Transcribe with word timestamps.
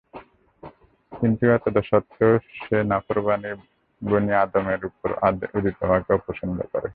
কিন্তু 1.11 1.43
এতদসত্ত্বেও 1.51 2.33
সে 2.57 2.77
নাফরমান 2.91 3.41
বনী 4.01 4.33
আদমের 4.43 4.81
উপর 4.89 5.09
উদিত 5.57 5.77
হওয়াকে 5.81 6.11
অপছন্দ 6.13 6.57
করে। 6.73 6.87